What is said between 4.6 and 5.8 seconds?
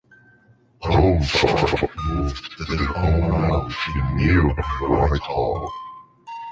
Whitehall.